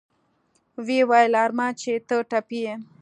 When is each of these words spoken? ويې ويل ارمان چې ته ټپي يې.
ويې 0.85 1.01
ويل 1.09 1.33
ارمان 1.45 1.71
چې 1.81 1.91
ته 2.07 2.15
ټپي 2.29 2.59
يې. 2.65 2.73